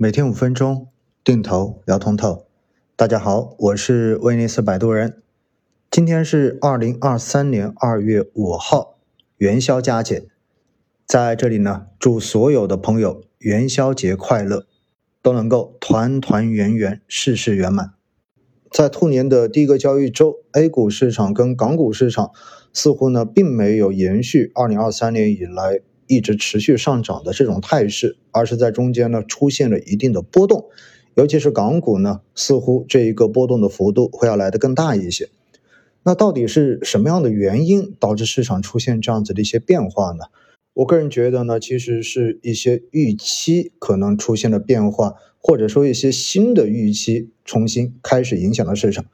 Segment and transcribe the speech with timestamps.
[0.00, 0.86] 每天五分钟，
[1.24, 2.46] 定投聊通透。
[2.94, 5.20] 大家好，我是威尼斯摆渡人。
[5.90, 9.00] 今天是二零二三年二月五号，
[9.38, 10.28] 元宵佳节，
[11.04, 14.68] 在这里呢，祝所有的朋友元宵节快乐，
[15.20, 17.94] 都能够团团圆圆，事事圆满。
[18.70, 22.30] 在兔年的第一个交易周，A 股市场跟港股市场
[22.72, 30.64] 似乎呢，并没有延续二零二三年以来一直持续上涨的这种态势，而是在中间呢出现了一定的波动，
[31.14, 35.28] 尤其是港股呢，似乎这一个波动的幅度会要来得更大一些。
[36.02, 40.24] 那到底是什么样的原因导致市场出现这样子的一些变化呢？
[40.74, 45.14] 我个人觉得呢，其实是一些预期可能出现了变化。
[45.40, 49.06] 或者说一些新的预期重新开始影响了市场。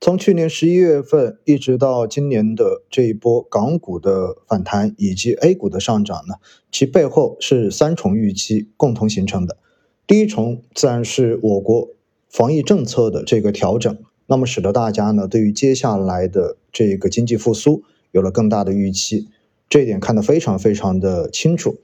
[0.00, 6.36] 从去年十一月份一直到今年的这一波港股的反弹以及 A 股的上涨呢，
[6.70, 9.56] 其背后是三重预期共同形成的。
[10.06, 11.88] 第一重自然是我国
[12.28, 19.28] 防疫政策的这个调整，那么使得大家呢对于接下来的这个经济复苏有了更大的预期，
[19.68, 21.76] 这一点看得非常非常的清楚。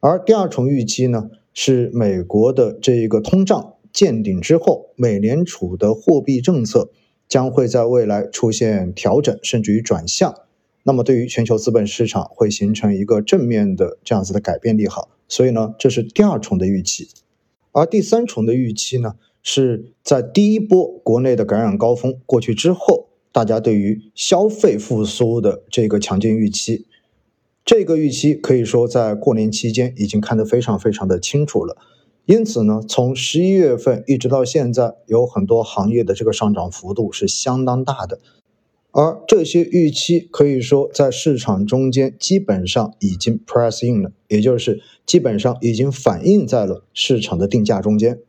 [0.00, 1.30] 而第二重预期呢？
[1.54, 6.90] 是美国的这个通胀见顶之后，美联储的货币政策
[7.28, 10.34] 将会在未来出现调整，甚至于转向。
[10.84, 15.10] 那么对于全球资本市场会形成一个正面的这样子的改变利好。
[15.28, 17.08] 所以呢，这是第二重的预期。
[17.72, 26.86] 而第三重的预期呢，是在第一波国内的感染高峰过去之后，大家对于消费复苏的这个强劲预期。
[27.62, 31.76] 这个预期可以说在过年期间已经看得非常非常的清楚了，
[32.28, 38.20] 因此呢，从十一月份一直到现在，有很多行业的这个上涨幅度是相当大的，
[38.90, 48.20] 而这些预期可以说在市场中间基本上已经 press in 了，也就是基本上已经反映在了市场的定价中间。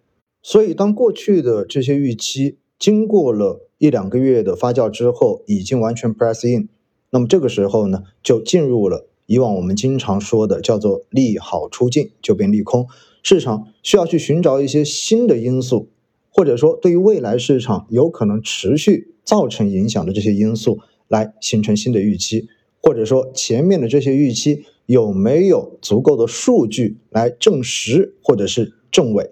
[0.42, 6.70] 所以，当过去的这些预期经过了一两个月的发酵之后，已经完全 press in，
[7.10, 9.10] 那么这个时候呢，就进入了。
[9.26, 12.88] 以往我们经常说的叫做利好出尽就变利空，
[13.24, 15.90] 市场需要去寻找一些新的因素，
[16.30, 22.48] 或者说对于未来市场有可能持续造成影响的这些因素来形成新的预期，
[22.82, 29.32] 或者说前面的这些预期有没有足够的数据来证实或者是证伪。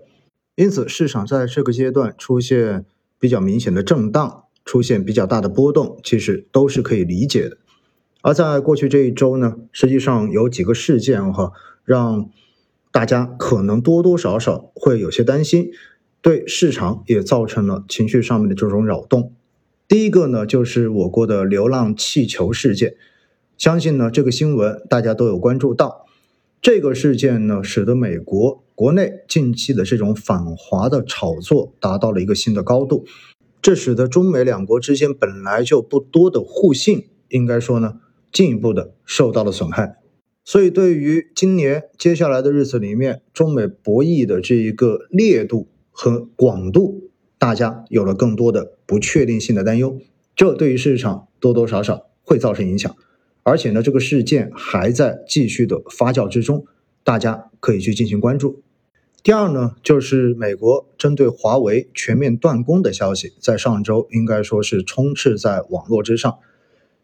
[0.55, 2.85] 因此，市场在这个阶段出现
[3.19, 7.57] 比较明显的震荡，出现比较大的波动，其实都是可以理解的。
[8.23, 11.51] 而在过去这一周呢，实际上有几个事件哈，
[11.85, 12.29] 让
[12.97, 15.69] 大家可能多多少少会有些担心，
[16.19, 19.33] 对市场也造成了情绪上面的这种扰动。
[19.87, 22.95] 第一个呢，就是我国的流浪气球事件，
[23.55, 26.07] 相信呢这个新闻大家都有关注到。
[26.59, 33.05] 这个事件呢，使得美国国内近期的这种反华的炒作达到了一个新的高度，
[33.61, 37.99] 这使得中美两国之间本来就不多的互信，应该说呢。
[38.33, 39.97] 进一步的受到了损害，
[40.47, 49.99] 所以对于今年接下来的日子里面，中美博弈的这一个烈度和广度，大家有了更多的不确定性的担忧，
[50.37, 52.95] 这对于市场多多少少会造成影响，
[53.43, 56.65] 而且呢，这个事件还在继续的发酵之中，
[57.03, 58.63] 大家可以去进行关注。
[59.21, 66.37] 第二呢，就是美国针对华为全面断供的消息，在上周应该说是充斥在网络之上。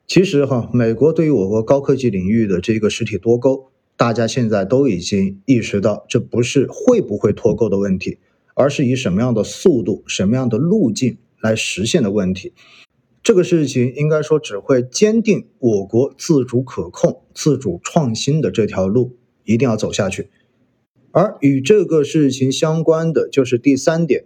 [0.06, 8.19] 其实哈，美国对于我国高科技领域的这个实体脱钩，大家现在都已经意识到，这不是会不会脱钩的问题，
[8.53, 12.53] 而是以什么样的速度、什么样的路径来实现的问题。
[13.24, 19.16] 这个事情应该说只会坚定我国自主可控、自主创新的这条路
[19.46, 20.28] 一定要走下去。
[21.12, 24.25] 而与这个事情相关的就是第三点，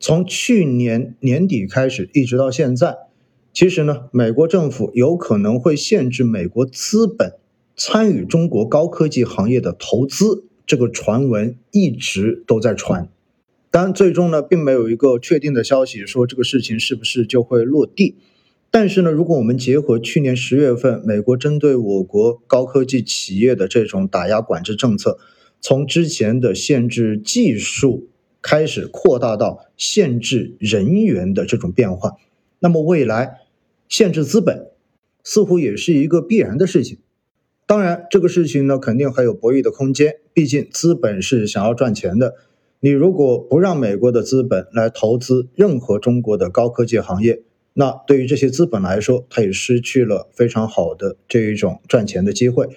[0.00, 3.07] 从去年年底开始一直到现在。
[3.52, 7.32] 其实呢，美国政府有可能会限制美国资本
[7.76, 13.08] 参与中国高科技行业的投资，这个传闻一直都在传，
[13.70, 18.16] 但最终呢，并没有一个确定的消息说这个事情是不是就会落地。
[18.70, 25.18] 但是呢，如果我们结合去年十月份美国针对我国高科技企业的这种打压管制政策，
[25.60, 28.08] 从之前的限制技术
[28.42, 32.12] 开始扩大到限制人员的这种变化，
[32.60, 33.40] 那么未来。
[33.88, 34.68] 限制资本
[35.24, 36.98] 似乎也是一个必然的事情。
[37.66, 40.16] 当然，这个事情呢，肯定还有博弈的空间。
[40.32, 42.34] 毕竟资本是想要赚钱的。
[42.80, 47.42] 你如果不让美国的资本来投资任何中国的高科技行业，
[47.74, 52.68] 那对于这些资本来说，它也失去了非常好的这一种赚钱的机会。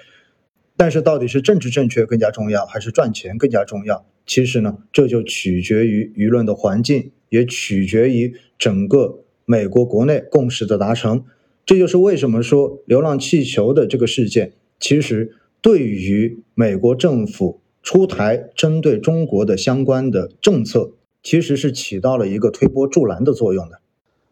[0.76, 4.06] 但是到底是政治正确更加重要，还是赚钱更加重要？
[4.26, 11.26] 其实呢，这就取决于舆论的环境，也取决于整个美国国内共识的达成。
[11.66, 23.82] 这就是为什么说流浪气球的这个事件，其实对于美国政府出台针对中国的相关的政策，其实是起到了一个推波助澜的作用的。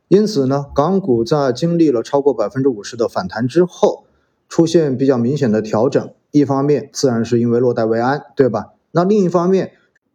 [0.07, 4.05] 因此呢，港股在经历了超过百分之五十的反弹之后，
[4.47, 6.13] 出现比较明显的调整。
[6.31, 8.73] 一方面自然是因为落袋为安，对吧？
[8.91, 9.73] 那另一方面，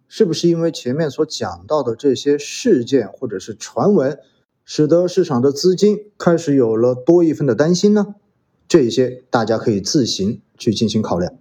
[0.09, 4.19] 是不是因为前面所讲到的这些事件或者是传闻，
[4.65, 8.15] 使得市场的资金开始有了多一分的担心呢？
[8.67, 11.35] 这些大家可以自行去进行考量。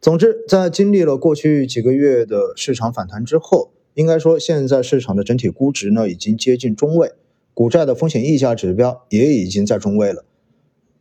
[0.00, 7.12] 总之，在经历了过去几个月的市场反弹之后，应该说现在市场的整体估值呢已经接近中位，
[7.52, 10.24] 股债的风险溢价指标也已经在中位了。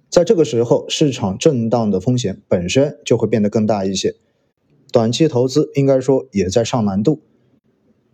[0.09, 4.15] 在这个时候，市场震荡的风险本身就会变得更大一些，
[4.91, 7.21] 短期投资应该说也在上难度。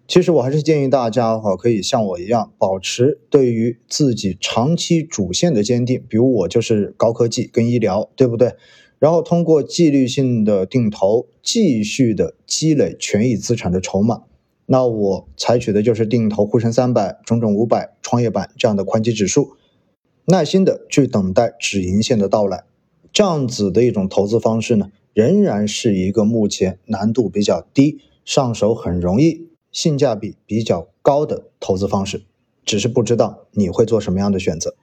[0.07, 6.01] 其实我还是建议大家哈，可以像我一样，保持对于自己长期主线的坚定。
[6.07, 8.53] 比如我就是高科技跟医疗，对不对？
[8.99, 14.23] 然后通过纪律性的定投，继续的积累权益资产的筹码。
[14.67, 19.57] 那我采取的就是定投沪深三百、中证五百、创业板这样的宽基指数。
[20.25, 22.63] 耐心的去等待止盈线的到来，
[23.11, 29.47] 这样子的一种投资方式呢，仍然是一个目前难度比较低、上手很容易、
[29.77, 32.23] 性价比比较高的投资方式。
[32.65, 34.75] 只是不知道你会做什么样的选择。